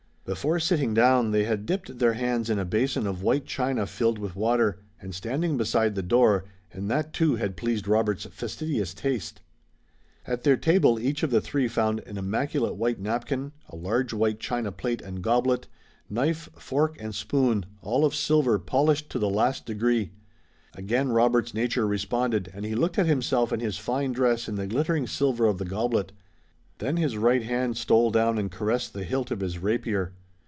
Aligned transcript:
Before 0.23 0.59
sitting 0.61 0.93
down, 0.93 1.31
they 1.31 1.43
had 1.43 1.65
dipped 1.65 1.97
their 1.99 2.13
hands 2.13 2.49
in 2.49 2.57
a 2.57 2.63
basin 2.63 3.05
of 3.05 3.21
white 3.21 3.45
china 3.45 3.85
filled 3.85 4.17
with 4.17 4.33
water, 4.33 4.79
and 5.01 5.13
standing 5.13 5.57
beside 5.57 5.93
the 5.93 6.03
door, 6.03 6.45
and 6.71 6.89
that 6.89 7.11
too 7.11 7.35
had 7.35 7.57
pleased 7.57 7.85
Robert's 7.85 8.25
fastidious 8.27 8.93
taste. 8.93 9.41
At 10.25 10.43
their 10.43 10.55
table 10.55 10.97
each 10.99 11.21
of 11.23 11.31
the 11.31 11.41
three 11.41 11.67
found 11.67 11.99
an 12.01 12.17
immaculate 12.17 12.75
white 12.77 12.97
napkin, 12.99 13.51
a 13.67 13.75
large 13.75 14.13
white 14.13 14.39
china 14.39 14.71
plate 14.71 15.01
and 15.01 15.21
goblet, 15.21 15.67
knife, 16.09 16.47
fork 16.55 16.95
and 16.97 17.13
spoon, 17.13 17.65
all 17.81 18.05
of 18.05 18.15
silver, 18.15 18.57
polished 18.57 19.09
to 19.09 19.19
the 19.19 19.29
last 19.29 19.65
degree. 19.65 20.11
Again 20.75 21.09
Robert's 21.09 21.53
nature 21.53 21.85
responded 21.85 22.49
and 22.53 22.63
he 22.63 22.75
looked 22.75 22.97
at 22.99 23.05
himself 23.07 23.51
in 23.51 23.59
his 23.59 23.77
fine 23.77 24.13
dress 24.13 24.47
in 24.47 24.55
the 24.55 24.67
glittering 24.67 25.07
silver 25.07 25.45
of 25.45 25.57
the 25.57 25.65
goblet. 25.65 26.13
Then 26.77 26.95
his 26.97 27.17
right 27.17 27.43
hand 27.43 27.75
stole 27.77 28.11
down 28.11 28.37
and 28.39 28.49
caressed 28.49 28.93
the 28.93 29.03
hilt 29.03 29.29
of 29.29 29.41
his 29.41 29.59
rapier. 29.59 30.13